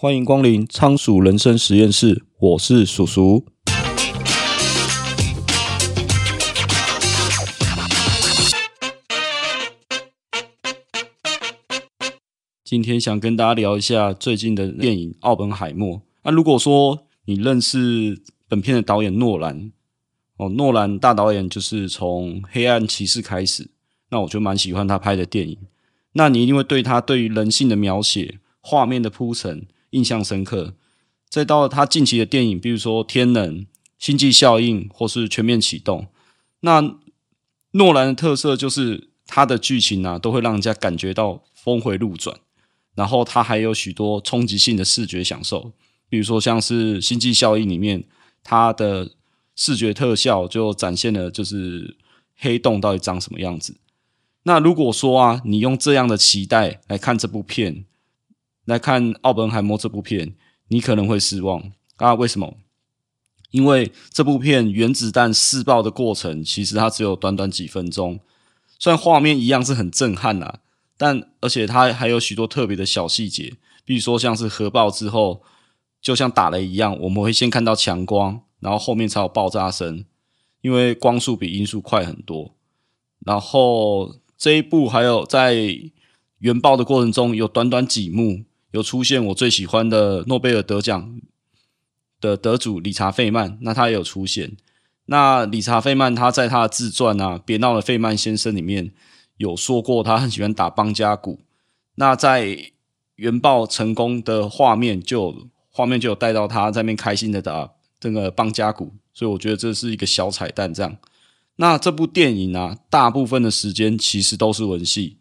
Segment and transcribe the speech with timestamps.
[0.00, 3.44] 欢迎光临仓鼠人生实验室，我是鼠鼠。
[12.62, 15.96] 今天想跟大家聊一下最近的电影《奥本海默》。
[16.22, 19.72] 那如果说你认识本片的导演诺兰，
[20.36, 23.68] 哦，诺兰大导演就是从《黑暗骑士》开始，
[24.10, 25.58] 那我就蛮喜欢他拍的电影。
[26.12, 30.74] 那你一定会对他对于人性的描写、画面的铺陈印象深刻。
[31.28, 33.56] 再到他近期的电影，比如说《天能》
[33.98, 36.02] 《星际效应》或是《全面启动》，
[36.60, 36.96] 那
[37.72, 42.38] 诺兰的特色就是他的剧情啊，都会让人家感觉到峰回路转。
[42.94, 45.70] 然后它还有许多冲击性的视觉享受，
[46.08, 48.02] 比如说像是《星际效应》里面，
[48.42, 49.12] 它的
[49.54, 51.96] 视觉特效就展现了就是
[52.36, 53.76] 黑洞到底长什么样子。
[54.42, 57.84] 那如果说啊，你用这样的期待来看这部片，
[58.68, 60.34] 来看《奥本海默》这部片，
[60.68, 62.12] 你可能会失望啊？
[62.12, 62.58] 为什么？
[63.50, 68.20] 因为这部片原子弹试爆的过程，其实它只有短短几分钟，
[68.78, 70.60] 虽然画面一样是很震撼啊。
[70.98, 73.54] 但而且它还有许多特别的小细节，
[73.86, 75.42] 比如说像是核爆之后，
[76.02, 80.04] 就像打雷一样，我们会先看到强光，然后后面才有爆炸声，
[80.60, 82.54] 因为光速比音速快很多。
[83.24, 85.56] 然后这一部还有在
[86.40, 91.20] 原爆的过程中，有短短几幕有出现我最喜欢的诺贝尔得奖
[92.20, 94.56] 的得主理查费曼，那他也有出现。
[95.06, 98.92] 那理查费曼他在他的自传啊，别闹了，费曼先生里面。
[99.38, 101.38] 有说过他很喜欢打邦加鼓，
[101.94, 102.72] 那在
[103.14, 110.74] 原爆成功的画面就画面就有带到他在那边开心的打这个邦加鼓，所以我觉得这是一个小彩蛋。
[110.74, 110.96] 这样，
[111.54, 115.18] 那这部电影啊，大部分的时间其实都是文戏，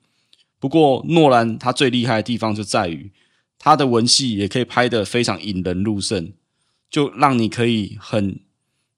[0.59, 3.11] 不过诺兰他最厉害的地方就在于
[3.59, 6.33] 他的文戏也可以拍得非常引人入胜，
[6.89, 8.39] 就让你可以很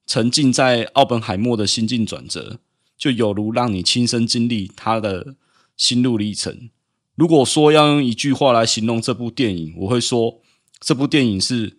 [0.06, 2.60] 沉浸在奥本海默的心境转折。
[2.98, 5.36] 就有如让你亲身经历他的
[5.78, 6.70] 心路历程。
[7.16, 10.42] 如果说要用一句话来形容这部电影，我会说
[10.82, 11.78] 这部电影是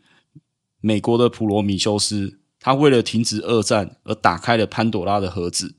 [0.81, 5.75] 美国的普罗米修斯，他为了停止二战而打开了潘朵拉的盒子。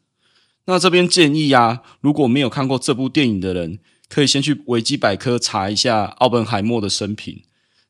[0.66, 3.80] 那这边建议啊，如果没有看过这部电影的人，
[4.12, 7.42] 可以先去维基百科查一下奥本海默的生平。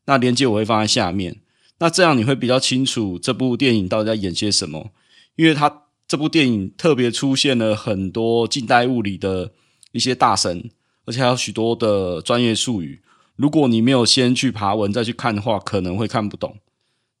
[0.06, 1.40] 那链接我会放在下面。
[1.80, 4.92] 那这样你会比较清楚这部电影到底在演些什么，
[5.36, 5.80] 因为他。
[6.08, 9.52] 这部电影特别出现了很多近代物理的
[9.92, 10.68] 一些大神，
[11.06, 13.00] 而且还有许多的专业术语。
[13.36, 16.58] 如果你没有先去爬文再去看的话，可能会看不懂。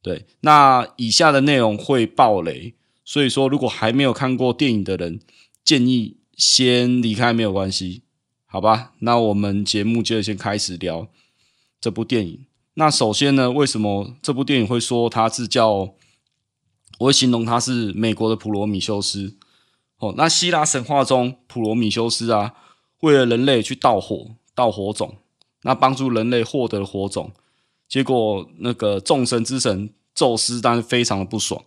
[0.02, 5.20] 对，那以下的内容会爆雷，所以说如果还没有看过电影的人，
[5.64, 8.02] 建议先离开没有关系，
[8.52, 8.92] 好吧？
[8.98, 11.08] 那我们节目就先开始聊
[11.80, 12.44] 这部电影。
[12.74, 15.94] 那首先呢，为什么这部电影会说它是叫？
[16.98, 19.38] 我会形容它是美国的普罗米修斯。
[19.96, 22.52] 哦，那希腊神话中普罗米修斯啊，
[23.00, 25.16] 为了人类去盗火，盗火种，
[25.62, 27.32] 那帮助人类获得了火种，
[27.88, 31.64] 结果那个众神之神宙斯当然非常的不爽。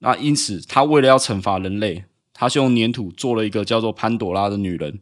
[0.00, 5.00] 那因此他为了要惩罚人类，他就用粘土做了一个叫做潘朵拉的女人，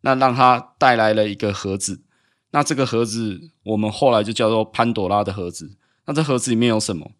[0.00, 2.02] 那让他带来了一个盒子。
[2.50, 5.76] 那这个盒子我们后来就叫做潘朵拉的盒子。
[6.06, 7.12] 那这盒子里面有什么？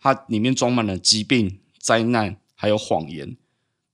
[0.00, 3.36] 它里面装满了疾病、灾难，还有谎言。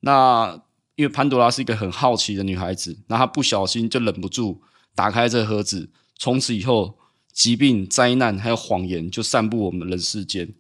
[0.01, 0.61] 那
[0.97, 4.63] 因为潘多拉是一个很好奇的女孩子，那她不小心就忍不住
[4.95, 6.99] 打开这盒子，从此以后，
[7.33, 10.55] 疾病、灾难还有谎言就散布我们人世间。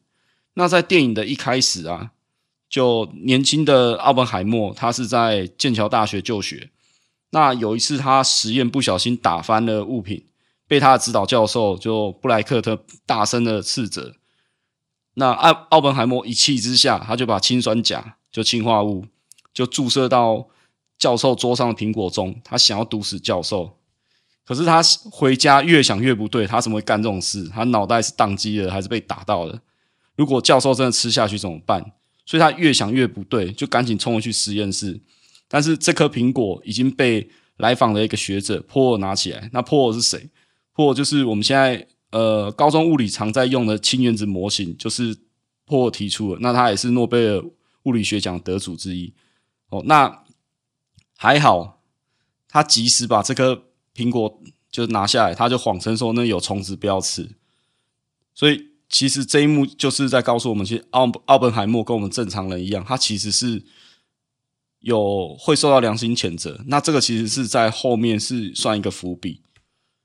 [0.54, 2.12] 那在电影的一开始啊，
[2.68, 6.70] 就年轻的奥本海默，他是在剑桥大学就学。
[7.30, 10.24] 那有一次他实验不小心打翻了物品，
[10.66, 14.14] 被他的指导教授就布莱克特大声的斥责。
[15.14, 19.06] 那奥奥本海默一气之下，他就把氰酸钾就氰化物
[19.52, 20.48] 就注射到
[20.98, 23.76] 教授桌上的苹果中，他想要毒死教授。
[24.44, 27.48] 可是他回家越想越不对，他怎么会干这种事？
[27.48, 29.60] 他脑袋是宕机了，还是被打到了？
[30.16, 31.92] 如果教授真的吃下去怎么办？
[32.26, 35.00] 所以他越想越不对，就赶紧冲回去实验室。
[35.50, 39.50] 但是这颗苹果已经被来访的一个学者破拿起来。
[39.52, 40.30] 那破是谁？
[40.72, 41.86] 破就是我们现在。
[42.12, 45.16] 呃，高中物理常在用的氢原子模型就是
[45.64, 47.40] 破提出的，那他也是诺贝尔
[47.84, 49.14] 物理学奖得主之一。
[49.68, 50.24] 哦，那
[51.16, 51.84] 还好，
[52.48, 53.62] 他及时把这颗
[53.94, 54.42] 苹果
[54.72, 57.30] 就拿下来，他就谎称说那有虫子，不要吃。
[58.34, 63.62] 所以其实这一幕就是在告诉我们，其实奥奥本海默跟我们正常人一样，他其实是
[64.80, 66.60] 有会受到良心谴责。
[66.66, 69.42] 那这个其实是在后面是算一个伏笔。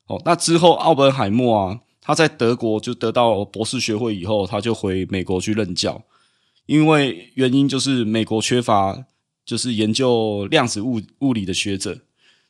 [0.08, 1.82] 哦，那之后奥本海默啊。
[2.08, 6.04] 他在德国就得到博士学位以后，他就回美国去任教，
[6.68, 9.08] 因为原因就是美国缺乏
[9.44, 12.02] 就是研究量子物物理的学者。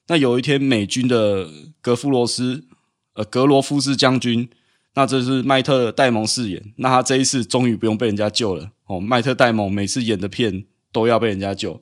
[0.07, 1.49] 那有一天，美军的
[1.79, 2.65] 格夫罗斯
[3.13, 4.49] 呃格罗夫斯将军，
[4.95, 8.99] 那这是麦特戴蒙饰演，那他这一次终于不用被人家救了哦。
[8.99, 11.81] 麦特戴蒙每次演的片都要被人家救，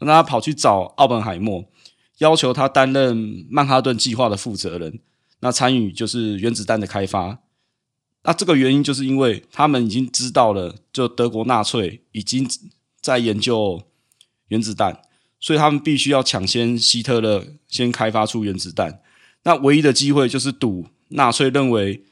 [0.00, 1.64] 那他跑去找奥本海默，
[2.18, 5.00] 要求他担任曼哈顿计划的负责人。
[5.40, 7.40] 那参与就是原子弹的开发，
[8.24, 12.48] 那这个原因就是因为他们已经知道了，就德国纳粹已经
[13.00, 13.82] 在研究
[14.48, 15.02] 原子弹，
[15.38, 19.00] 所以他们必须要抢先希特勒先开发出原子弹。
[19.44, 22.02] 那唯一的机会就是赌纳粹认为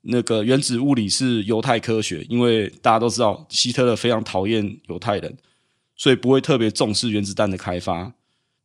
[0.00, 5.36] 那个原子物理是犹太科学，因为大家都知道希特勒非常讨厌犹太人，
[5.96, 8.14] 所以不会特别重视原子弹的开发。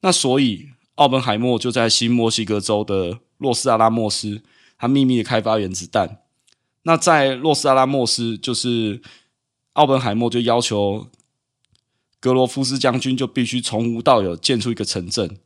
[0.01, 3.19] 那所以奥本海默就在新墨西哥州的。
[3.41, 4.43] 洛斯阿拉莫斯，
[4.77, 6.19] 他秘密的开发原子弹。
[6.83, 9.01] 那在洛斯阿拉莫斯，就是
[9.73, 11.07] 奥本海默就要求
[12.19, 15.39] 格罗夫斯将军就必须从无到有建出一个城镇。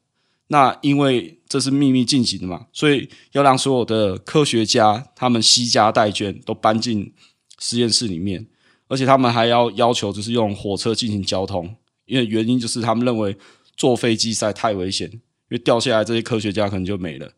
[0.47, 7.13] 那因为这是秘密进行的嘛，所以要让所有的科学家他们悉家带眷都搬进
[7.57, 8.45] 实验室里面，
[8.87, 13.37] 而且他们还要要求就是用火车进行交通，因为原因就是他们认为
[13.75, 17.31] 坐飞机实在太危险，因为掉下来这些科学家可能就没了。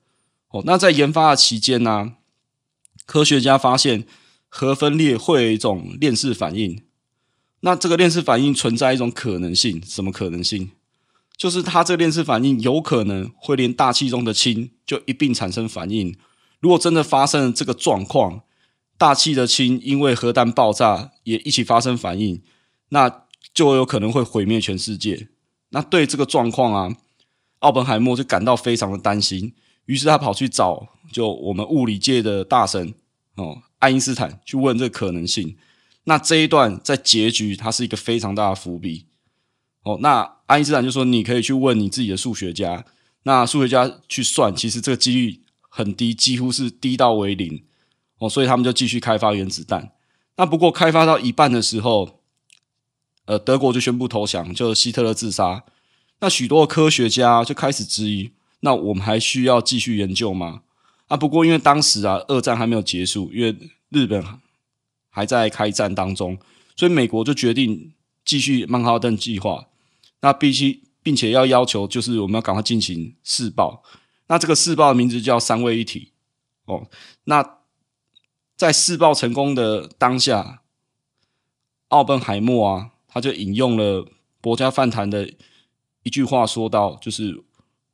[0.49, 2.13] 哦，那在研发的期间呢、
[3.05, 4.05] 科学家发现
[4.49, 6.83] 核分裂会有一种链式反应。
[7.61, 10.71] 那这个链式反应存在一种可能性，什么可能性？
[11.35, 16.15] 就是它这个链式反应有可能会连大气中的氢就一并产生反应。
[16.59, 18.41] 如果真的发生了这个状况，
[18.97, 22.41] 大气的氢因为核弹爆炸也一起发生反应，
[22.89, 25.29] 那就有可能会毁灭全世界。
[25.69, 26.97] 那对这个状况啊，
[27.59, 29.53] 奥本海默就感到非常的担心。
[29.85, 32.93] 于是他跑去找就我们物理界的大神
[33.35, 35.55] 哦，爱因斯坦去问这个可能性。
[36.05, 39.05] 那这一段在结局，它是一个非常大的伏笔
[39.83, 39.99] 哦。
[40.01, 42.85] 那爱因斯坦就说：“你可以去问你自己的数学家。”
[43.23, 47.65] 那数学家去算，其实这个几率很低，几乎是低到为零
[48.19, 48.29] 哦。
[48.29, 49.91] 所以他们就继续开发原子弹。
[50.37, 52.21] 那不过开发到一半的时候，
[53.25, 55.63] 呃，德国就宣布投降，就希特勒自杀。
[56.19, 58.31] 那许多科学家就开始质疑。
[58.61, 60.61] 那我们还需要继续研究吗？
[61.07, 63.55] 啊，不过因为当时啊，二战还没有结束，因为
[63.89, 64.23] 日本
[65.09, 66.37] 还在开战当中，
[66.75, 67.93] 所以美国就决定
[68.25, 69.67] 继续曼哈顿计划。
[70.21, 73.83] 那必须，并且要要求，就是我们要赶快进行试爆。
[74.27, 76.11] 那这个试爆的名字叫三位一体。
[76.65, 76.87] 哦，
[77.25, 77.56] 那
[78.57, 80.63] 在试爆成功的当下，
[81.87, 84.05] 奥本海默啊，他就引用了
[84.41, 85.31] 伯家饭谈的
[86.03, 87.45] 一句话，说道，就是。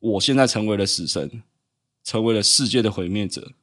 [0.06, 1.44] 我现在成为了死神，
[2.04, 3.54] 成为了世界的毁灭者。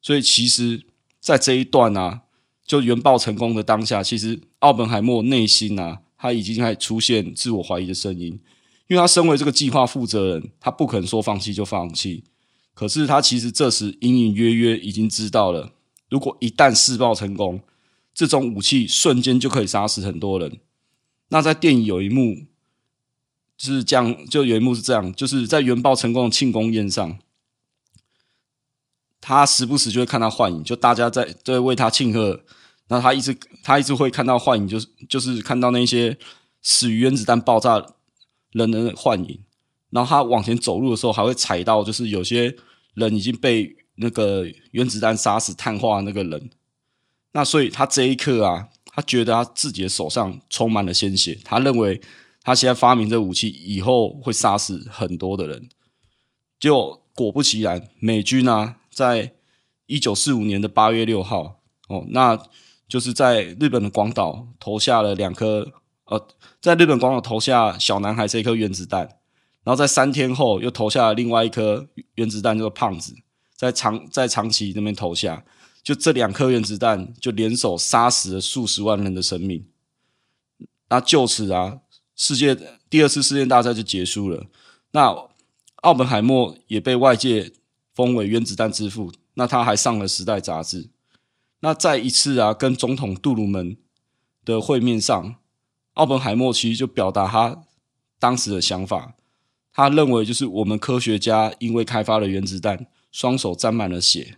[0.00, 0.84] 所以，其实，
[1.18, 2.20] 在这一段啊，
[2.64, 8.38] 就原爆成功的当下，其实奥本海默内心啊，他已经开始出现自我怀疑的声音。
[8.86, 12.22] 因为他身为这个计划负责人，他不肯说放弃就放弃。
[12.72, 15.72] 可是，他其实这时隐隐约约已经知道了，
[16.10, 17.62] 如果一旦试爆成功，
[18.12, 20.58] 这种武器瞬间就可以杀死很多人。
[21.28, 22.46] 那在电影有一幕。
[23.62, 27.18] 是这样，就有一幕是这样，就是在原爆成功的庆功宴上，
[29.20, 32.42] 他时不时就会看到幻影，就大家在在为他庆贺，
[32.88, 36.16] 然后他一直他一直会看到幻影，就是就是看到那些
[36.62, 37.86] 死于原子弹爆炸
[38.52, 39.40] 人的幻影，
[39.90, 42.56] 然后他往前走路的时候，还会踩到就是有些
[42.94, 46.50] 人已经被那个原子弹杀死、碳化那个人，
[47.32, 52.00] 那所以他这一刻啊，他觉得他自己的手上充满了鲜血，他认为。
[52.42, 55.68] 他现在发明这武器以后会杀死很多的人，
[56.58, 59.34] 就果不其然，美军啊，在
[59.84, 62.42] 一九四五年的八月六号，哦，那
[62.88, 65.70] 就是在日本的广岛投下了两颗，
[66.06, 66.28] 呃，
[66.62, 69.02] 在日本广岛投下小男孩这一颗原子弹，
[69.62, 73.14] 然后在三天后又投下了另外一颗原子弹，叫做胖子，
[73.60, 75.44] 在长在长崎那边投下，
[75.82, 79.66] 就这两颗原子弹就联手杀死了数十万人的生命，
[80.88, 81.80] 那就此啊。
[82.16, 82.56] 世界
[82.88, 84.46] 第二次世界大战就结束了，
[84.92, 85.14] 那
[85.82, 87.52] 奥本海默也被外界
[87.92, 89.12] 封为原子弹之父。
[89.34, 90.88] 那他还上了《时代》杂志。
[91.60, 93.76] 那在一次啊跟总统杜鲁门
[94.42, 95.36] 的会面上，
[95.92, 97.62] 奥本海默其实就表达他
[98.18, 99.16] 当时的想法。
[99.70, 104.36] 他认为就是我们科学家因为开发了原子弹，双手沾满了血。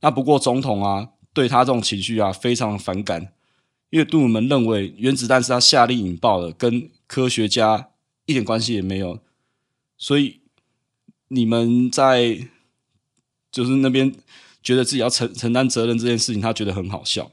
[0.00, 3.32] 那不过总统啊对他这种情绪啊非常反感，
[3.90, 7.90] 因为杜鲁门认为原子弹是他下令引爆的，跟科学家
[8.26, 9.20] 一点关系也没有，
[9.96, 10.40] 所以
[11.28, 12.48] 你们在
[13.50, 14.14] 就是那边
[14.62, 17.30] 觉得自己要承承担责任这件事情，他觉得很好笑。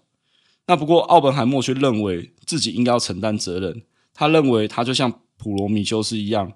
[0.67, 3.83] 那不过奥本海默却认为自己应该要承担责任。
[4.13, 6.51] 他认为他就像普罗米修斯一样，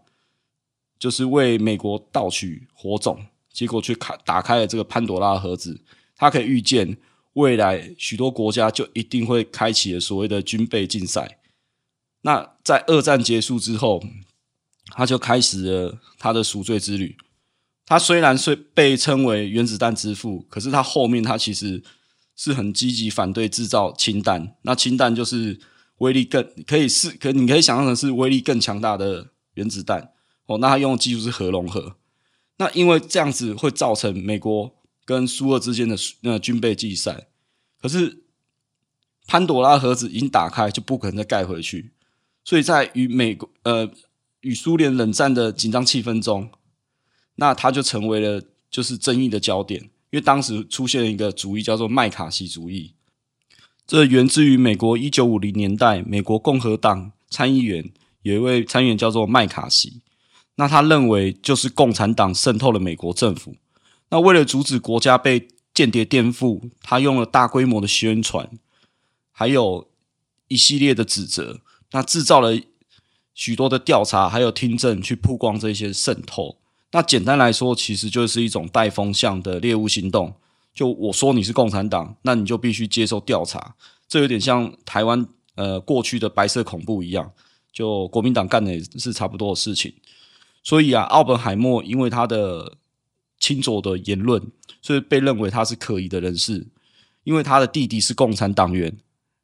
[1.00, 5.80] 就是为美国盗取火种，结果却开打开了这个潘朵拉盒子。
[6.18, 6.98] 他可以预见
[7.34, 11.40] 未来许多国家就一定会开启了所谓的军备竞赛。
[12.22, 14.04] 那在二战结束之后，
[14.96, 17.18] 他就开始了他的赎罪之旅。
[17.86, 21.84] 他虽然是被称为原子弹之父，可是他后面他其实
[22.36, 24.56] 是很积极反对制造氢弹。
[24.62, 25.60] 那氢弹就是
[25.98, 30.14] 威力更可以是，可你可以想象的是威力更强大的原子弹
[30.46, 30.58] 哦。
[30.60, 31.98] 那他用的技术是核融合。
[32.64, 37.28] 那因为这样子会造成美国跟苏俄之间的那军备竞赛。
[37.82, 38.24] 可是
[39.28, 41.92] 潘朵拉盒子已经打开，就不可能再盖回去。
[42.46, 43.92] 所以在与美国呃
[44.42, 46.50] 与苏联冷战的紧张气氛中。
[47.36, 52.94] 那他就成为了就是争议的焦点，因为当时出现了一个主义叫做麦卡锡主义，
[53.88, 57.92] 这源自于美国一九五零年代，美国共和党参议员
[58.22, 60.02] 有一位参议员叫做麦卡锡，
[60.56, 63.56] 那他认为就是共产党渗透了美国政府，
[64.10, 68.50] 那为了阻止国家被间谍颠覆，他用了大规模的宣传，
[69.32, 69.90] 还有
[70.48, 71.60] 一系列的指责，
[71.92, 72.60] 那制造了
[73.34, 76.58] 许多的调查，还有听证去曝光这些渗透。
[76.92, 80.36] 那简单来说，其实就是一种带风向的猎物行动。
[80.76, 83.76] 就我说你是共产党，那你就必须接受调查。
[84.08, 87.32] 这有点像台湾呃过去的白色恐怖一样，
[87.72, 89.92] 就国民党干的也是差不多的事情。
[90.64, 92.78] 所以啊，奥本海默因为他的
[93.38, 94.42] 亲左的言论，
[94.82, 96.68] 所以被认为他是可疑的人士。
[97.26, 98.98] 因为他的弟弟是共产党员，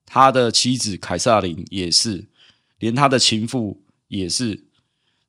[0.06, 2.28] 他的妻子凯萨琳也是，
[2.78, 4.66] 连他的情妇也是。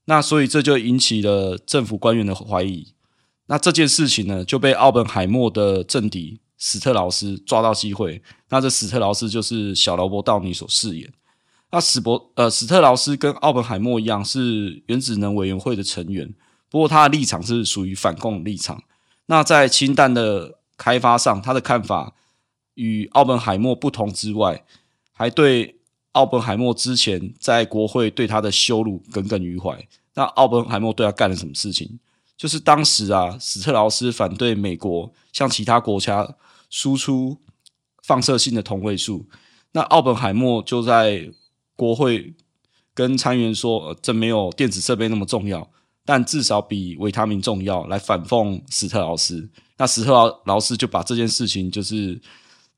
[0.07, 2.93] 那所以这就引起了政府官员的怀疑。
[3.47, 8.21] 那这件事情呢，就被奥本海默的政敌史特劳斯抓到机会。
[8.49, 11.13] 那这史特劳斯就是小罗伯道尼所饰演。
[11.73, 16.35] 那史伯呃史特劳斯跟奥本海默一样是原子能委员会的成员，
[16.69, 18.83] 不过他的立场是属于反共立场。
[19.27, 22.15] 那在氢弹的开发上，他的看法
[22.75, 24.65] 与奥本海默不同之外，
[25.13, 25.77] 还对
[26.13, 29.87] 奥本海默之前在国会对他的羞辱耿耿于怀。
[30.15, 32.01] 那奥本海默对他干了什么事情？
[32.37, 36.35] 就是当时啊，史特劳斯反对美国向其他国家
[36.69, 37.39] 输出
[38.03, 39.27] 放射性的同位素。
[39.73, 41.31] 那奥本海默就在
[41.81, 42.35] 国会
[42.93, 45.67] 跟参议员说，呃，这没有电子设备那么重要，
[46.05, 49.49] 但至少比维他命重要，来反讽史特劳斯。
[49.79, 52.21] 那史特劳劳斯就把这件事情就是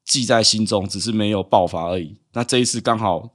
[0.05, 2.17] 记在心中，只是没有爆发而已。
[2.35, 3.31] 那这一次刚好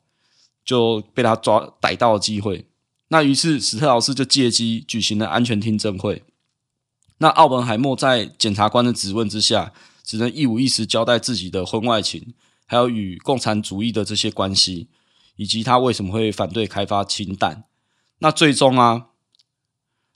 [0.64, 2.66] 就被他抓逮到了机会。
[3.10, 6.24] 那于是史特劳斯就借机举行了安全听证会。
[7.18, 12.34] 那奥本海默在检察官的质问之下，只能一五一十交代自己的婚外情，
[12.66, 14.88] 还有与共产主义的这些关系，
[15.38, 17.64] 以及他为什么会反对开发氢弹。
[18.20, 19.08] 那最终啊，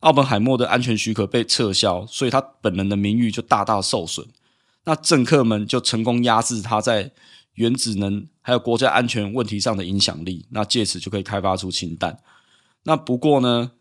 [0.02, 4.28] 奥本海默的安全许可被撤销，所以他本人的名誉就大大受损。
[4.84, 7.12] 那政客们就成功压制他在
[7.54, 12.20] 原子能还有国家安全问题上的影响力，那借此就可以开发出氢弹。
[12.84, 13.74] 那不过呢，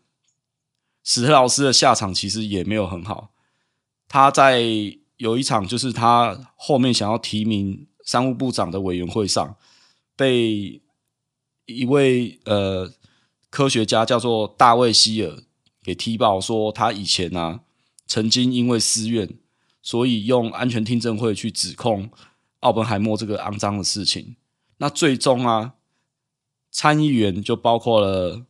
[1.03, 3.31] 史特劳斯的下场其实也没有很好。
[4.07, 4.61] 他在
[5.17, 9.55] 有一场就是他后面想要提名商务部长的委员会上，
[10.15, 10.83] 被
[11.65, 12.91] 一位呃
[13.49, 15.43] 科学家叫做大卫希尔
[15.83, 17.61] 给踢爆，说他以前啊
[18.05, 19.29] 曾经因为私怨，
[19.81, 22.09] 所以用安全听证会去指控
[22.59, 24.35] 奥本海默这个肮脏的事情。
[24.77, 25.73] 那最终啊，
[26.71, 28.45] 参议员就包括了。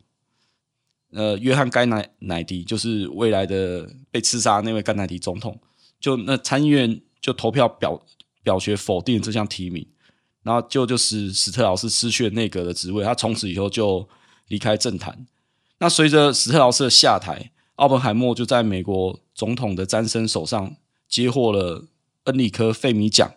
[1.13, 5.59] 呃，约翰·甘乃乃迪就是未来的被刺杀那位甘乃迪总统，
[5.99, 8.01] 就那参议院就投票表
[8.41, 9.85] 表决否定这项提名，
[10.43, 14.07] 然后就就使史特劳斯失去了内阁的职位，他从此以后就
[14.47, 15.25] 离开政坛。
[15.79, 20.75] 那随着史特劳斯的下台，奥本海默就在美国总统的詹森手上
[21.07, 21.85] 接获了
[22.25, 23.31] 恩里科·费米奖，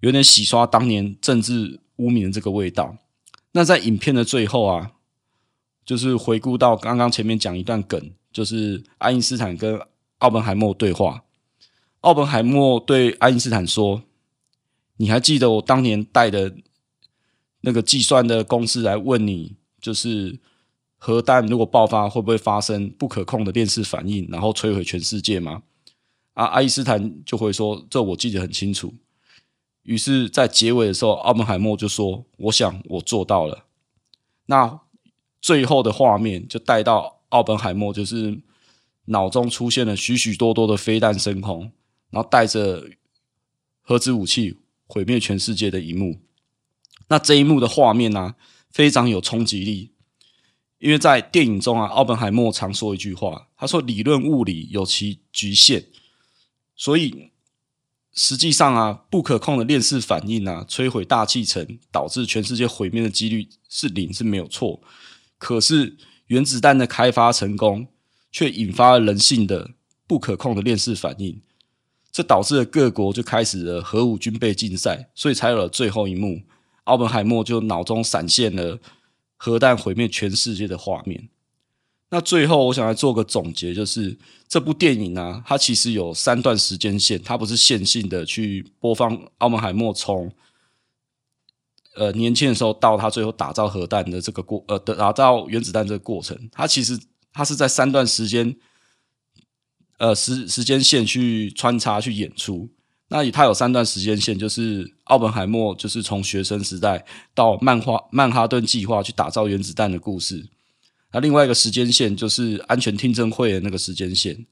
[0.00, 2.96] 有点洗刷当年政治污名的这个味道。
[3.52, 4.92] 那在影片的最后啊。
[5.88, 9.80] 就是回顾到刚刚前面讲一段梗，就是爱因斯坦跟
[10.18, 11.22] 奥本海默对话。
[12.02, 14.02] 奥本海默对爱因斯坦说
[14.98, 16.54] ：“你还记得我当年带的
[17.62, 20.38] 那个计算的公式来问你，就是
[20.98, 25.62] 核弹如果爆发会不会发生不可控的链式反应，然后摧毁全世界吗？”
[26.34, 28.92] 啊，爱因斯坦就会说：“这我记得很清楚。”
[29.82, 33.64] 于是，在结尾的时候，奥本海默就说：“我想我做到了。”
[34.46, 34.80] 那。
[35.40, 38.40] 最后的画面就带到奥本海默，就是
[39.04, 41.70] 脑中出现了许许多多的飞弹升空，
[42.10, 42.90] 然后带着
[43.80, 46.18] 核子武器毁灭全世界的一幕。
[47.08, 48.34] 那这一幕的画面呢、啊，
[48.70, 49.92] 非常有冲击力，
[50.78, 55.84] 因为在电影中啊，奥本海默常说一句话，他说：“理论物理有其局限，
[56.74, 57.30] 所以
[58.12, 64.82] 实际上啊，不可控的链式反应啊，摧毁大气层，导致全世界毁灭的几率是零，是没有错。
[65.38, 67.86] 可是原子弹的开发成功，
[68.30, 69.70] 却引发了人性的
[70.06, 71.40] 不可控的链式反应，
[72.18, 76.42] 这导致了各国就开始了核武军备竞赛，所以才有了最后一幕。”
[76.82, 78.76] 奥本海默就脑中闪现了
[79.36, 81.28] 核弹毁灭全世界的画面。
[82.10, 90.28] 那最后，我想来做个总结，就是这部电影呢、它其实有三段时间线，它不是线性的去播放奥本海默从
[91.94, 96.98] 呃年轻的时候到他最后打造核弹的这个过呃打造原子弹这个过程，它其实
[97.32, 98.56] 它是在三段时间
[99.98, 102.70] 呃时时间线去穿插去演出。
[103.10, 110.48] 那他有三段时间线，就是奥本海默就是从学生时代到曼哈曼哈顿计划去打造原子弹的故事。
[111.12, 114.46] 那另外一个时间线就是安全听证会的那个时间线。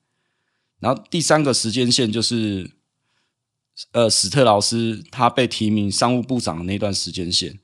[0.81, 2.71] 然后第三个时间线就是
[3.93, 7.59] 呃史特劳斯他被提名商务部长的那段时间线。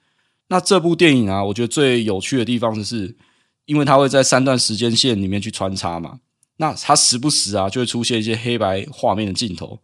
[0.49, 3.17] 那这部电影啊，我觉得最有趣的地方就是，
[3.65, 6.21] 因为它会在三段时间线里面去穿插嘛，
[6.57, 9.81] 那他时不时啊就会出现一些黑白画面的镜头。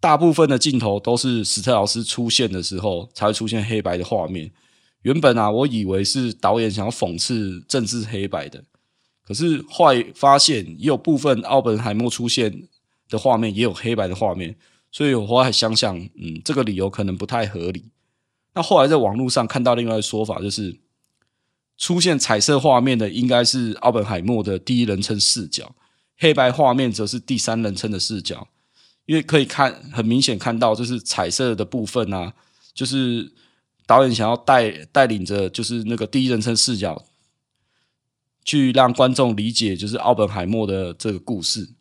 [0.00, 4.52] 大部分的镜头都是史特劳斯出现的时候才会出现黑白的画面。
[5.02, 8.64] 原本啊，我以为是导演想要讽刺政治黑白的，
[9.22, 12.68] 可是后来发现也有部分奥本海默出现
[13.08, 14.56] 的画面也有黑白的画面，
[14.90, 17.84] 所以我后来想想，嗯，这个理由可能不太合理。
[18.54, 20.74] 那后来在网络上看到另外一个说法，就是
[21.76, 25.74] 出现彩色画面的应该是奥本海默的第一人称视角，
[26.16, 28.48] 黑白画面则是第三人称的视角。
[29.06, 32.32] 因为可以看很明显看到，就是彩色的部分啊，
[32.72, 33.30] 就是
[33.86, 37.04] 导演想要带带领着，就是那个第一人称视角，
[38.46, 41.74] 去让观众理解，就是奥本海默的这个故事。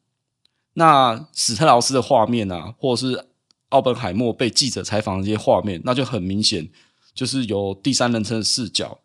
[0.74, 3.26] 那史特劳斯的画面啊，或者是
[3.70, 6.68] 奥本海默被记者采访的这些画面，那就很明显，
[7.14, 9.00] 就是由第三人称的视角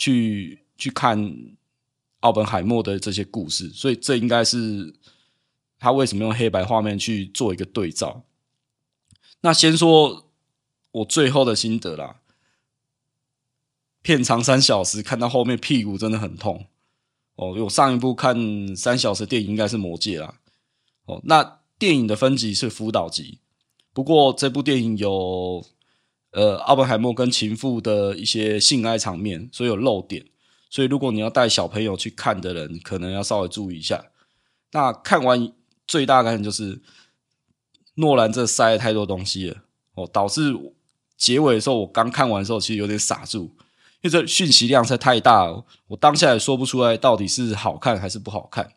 [0.00, 1.16] 去去看
[2.20, 4.96] 奥本海默的这些故事，所以这应该是。
[5.82, 8.22] 他为什么用黑白画面去做一个对照？
[9.40, 10.30] 那先说
[10.90, 12.20] 我最后的心得啦。
[14.02, 16.66] 片长三小时，看到后面屁股真的很痛
[17.36, 17.54] 哦。
[17.62, 20.40] 我上一部看三小时电影应该是《魔戒》啦。
[21.06, 23.38] 哦，那电影的分级是辅导级，
[23.94, 25.64] 不过这部电影有
[26.32, 30.26] 呃奥本海默跟情妇的一些性爱场面，所以有漏点。
[30.68, 34.06] 所以如果你要带小朋友去看的人，可能要稍微注意一下。
[34.72, 35.52] 那看完。
[35.86, 36.80] 最大的感觉就是
[37.96, 39.56] 诺兰这塞了太多东西了
[39.94, 40.56] 哦，导致
[41.16, 43.56] 结尾的时候，我刚看完的时候其实有点傻住，
[44.00, 48.74] 因为这讯息量实在太大了，我当下也说不出来到底是好看还是不好看。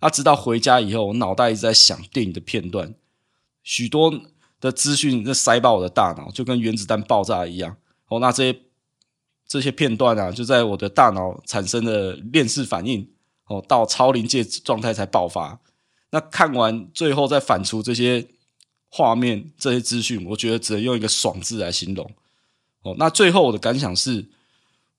[0.00, 2.92] 啊，直到回家以后，我脑袋一直在想电影的片段，
[3.62, 4.12] 许多
[4.60, 7.76] 的资讯在塞爆我的大脑，就跟原子弹爆炸一样。
[8.08, 8.60] 哦，那这些
[9.46, 13.08] 这些片段啊，就在我的大脑产生的链式反应，
[13.46, 15.60] 哦，到超临界状态才爆发。
[16.10, 18.26] 那看完最后再反刍这些
[18.88, 22.10] 画面、这些资讯，我觉得只能用一个“爽”字来形容。
[22.82, 24.26] 哦，那最后我的感想是，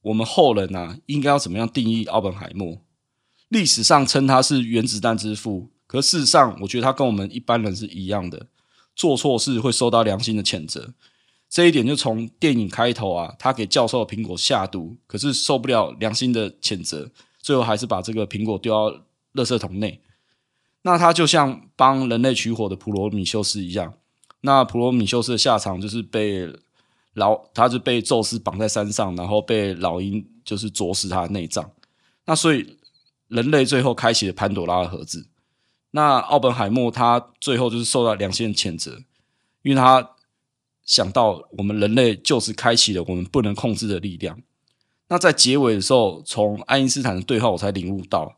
[0.01, 2.81] 我们后人啊，应该要怎么样定义奥本海默？
[3.47, 8.45] 历史上称他是原子弹之父，可事实上，我觉得他跟我们一般人是一样的，
[8.99, 10.93] 做错事会受到良心的谴责。
[11.49, 17.09] 这一点就从电影开头啊，他给教授的苹果下毒，可是受不了良心的谴责，
[17.41, 18.91] 最后还是把这个苹果丢到
[19.35, 20.01] 垃圾桶内。
[20.81, 23.93] 那他就像帮人类取火的普罗米修斯一样，
[24.41, 26.53] 那普罗米修斯的下场就是被
[27.13, 31.71] 老，他就被宙斯绑在山上，然后被老鹰就是啄食他的内脏。
[32.25, 32.75] 那所以
[33.29, 35.28] 人类最后开启了潘朵拉的盒子。
[35.91, 38.99] 那奥本海默他最后就是受到良心谴责，
[39.63, 40.11] 因为他
[40.83, 44.41] 想到我们人类就是开启了我们不能控制的力量。
[45.07, 48.37] 那在结尾的时候，从爱因斯坦的对话我才领悟到。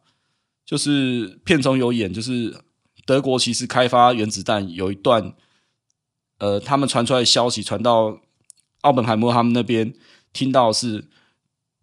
[0.63, 2.63] 就是片中有演，就是
[3.05, 5.33] 德国其实开发原子弹有一段，
[6.37, 8.21] 呃，他们传出来的消息传到
[8.81, 9.93] 奥本海默他们那边，
[10.31, 11.09] 听到是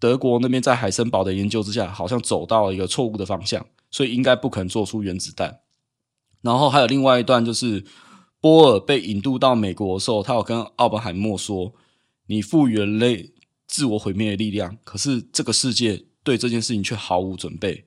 [0.01, 5.61] 德国那边在海森堡的研究之下，好像走到了一个错误的方向，所以应该不可能做出原子弹。
[6.43, 7.85] 然后还有另外一段，就是
[8.41, 11.75] 波尔被引渡到美国的时候，他有跟奥本海默说
[12.29, 13.33] ：“你赋予人类
[13.67, 17.87] 自我毁灭的力量，可是这个世界对这件事情却毫无准备。”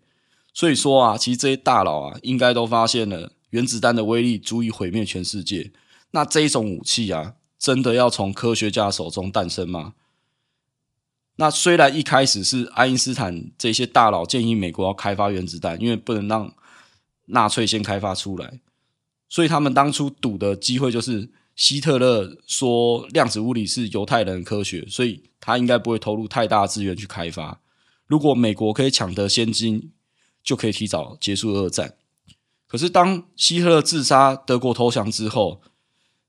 [0.54, 5.72] 所以说啊，其实这些大佬啊，应该都发现了原子弹的威力足以毁灭全世界。
[6.12, 9.94] 那这一种武器啊，真的要从科学家手中诞生吗？
[11.42, 16.54] 那虽然一开始是爱因斯坦这些大佬建议美国要开发原子弹，因为不能让
[17.26, 18.60] 纳粹先开发出来，
[19.28, 27.60] 所以他们当初赌的机会就是希特勒说量子物理是犹太人的科学，所以他应该不会投入太大资源去开发。
[28.06, 29.90] 如果美国可以抢得先机，
[30.44, 31.96] 就可以提早结束二战。
[32.68, 35.60] 可是当希特勒自杀、德国投降之后，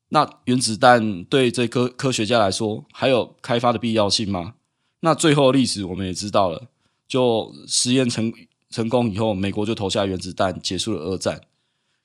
[0.09, 4.55] 那原子弹对这科科学家来说还有开发的必要性吗？
[5.05, 6.69] 那最后历史我们也知道了，
[7.09, 8.33] 就实验成
[8.71, 11.41] 成功以后，美国就投下原子弹，结束了二战。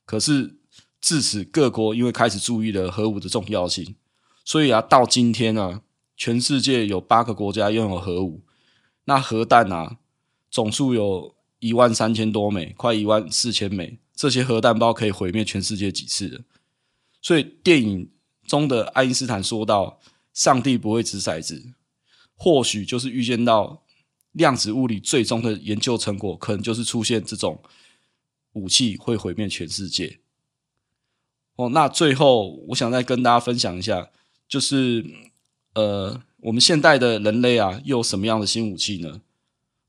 [0.04, 0.58] 可是
[1.00, 3.96] 自此，各国因为开始注意了核武的重要性，
[4.44, 5.82] 所以啊，到今天啊，
[6.16, 8.42] 全世界有八个国家拥有核武。
[9.06, 9.98] 那核弹啊，
[10.50, 14.00] 总数有一万三千多枚，快一万四千枚。
[14.16, 16.42] 这些核弹包可以毁灭全世界几次的？
[17.22, 18.10] 所以电影
[18.48, 20.00] 中的爱因斯坦说道
[20.34, 21.74] ：“上帝不会掷骰子。”
[22.40, 23.84] 或许就是预见到
[24.32, 27.62] 量子物理最终的研究成果，可能就是出现这种
[28.54, 30.20] 武器会毁灭全世界。
[31.56, 34.12] 哦，那最后我想再跟大家分享一下，
[34.48, 35.04] 就是
[35.74, 39.22] 呃，我们现代的人类啊，又有什么样的新武器呢？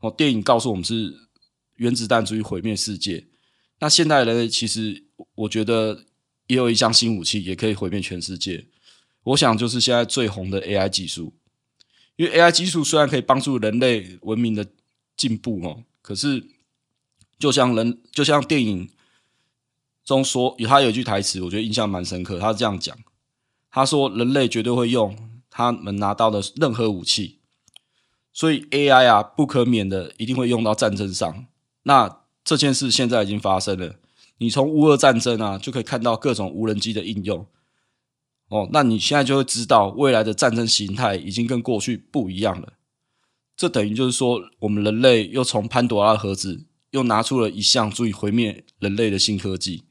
[0.00, 1.28] 哦，电影告诉我们是
[1.76, 3.26] 原子弹足以毁灭世界。
[3.80, 6.06] 那现代人类其实，我觉得
[6.46, 8.66] 也有一项新武器，也可以毁灭全世界。
[9.24, 11.34] 我想就是现在最红的 AI 技术。
[12.18, 14.66] 因为 AI 技术虽然可以帮助人类文明的
[15.16, 16.44] 进步哦，可是
[17.38, 18.90] 就像人，就像电影
[20.04, 22.40] 中说，他有一句台词，我觉得印象蛮深刻。
[22.40, 22.96] 他这样讲，
[23.70, 25.16] 他说：“人类绝对会用
[25.48, 27.38] 他们拿到的任何武器，
[28.32, 31.46] 所以 AI 啊，不可免的一定会用到战争上。
[31.84, 33.94] 那这件事现在已经发生了，
[34.38, 37.46] 你从乌俄战争啊，就可以看到各种无人机的应用。”
[38.48, 42.74] 哦，那你现在就会知道未来的战争形态已经跟过去不一样了。
[43.56, 49.84] 这等于就是说，我们人类又从潘多拉盒子又拿出了一项足以毁灭人类的新科技。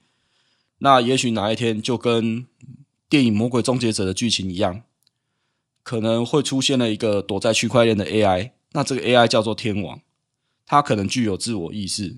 [0.79, 2.45] 那也许哪一天就跟
[3.09, 4.83] 电影《魔鬼终结者》的剧情一样，
[5.83, 8.51] 可能会出现了一个躲在区块链的 AI。
[8.71, 10.01] 那这个 AI 叫做天网，
[10.65, 12.17] 它可能具有自我意识。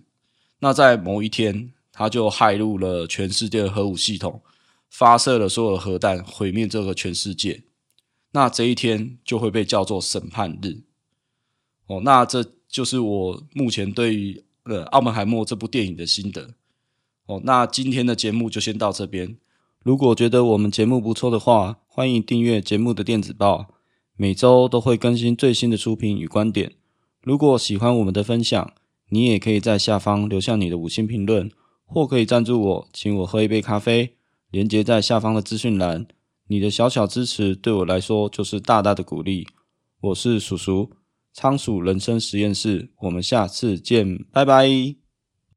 [0.60, 4.42] 那在某一天，它就骇入了全世界的核武系统。
[4.90, 7.64] 发射了所有核弹，毁灭这个全世界。
[8.32, 10.82] 那这一天就会被叫做审判日。
[11.88, 16.56] 哦，那这就是我目前对于呃《奥本海默》这部电影的心得。
[17.26, 19.38] 哦，那今天的节目就先到这边。
[19.84, 23.68] 如果觉得我们节目不错的话，欢迎订阅节目的电子报，
[24.16, 26.74] 每周都会更新最新的书评与观点。
[27.24, 28.74] 如果喜欢我们的分享，
[29.10, 31.50] 你也可以在下方留下你的五星评论，
[31.86, 34.19] 或可以赞助我，请我喝一杯咖啡。
[34.52, 36.08] 连接在下方的资讯栏，
[36.48, 39.48] 你的小小支持对我来说就是大大的鼓励。
[40.02, 40.92] 我是鼠鼠，
[41.34, 45.09] 仓鼠人生实验室，我们下次见，拜拜。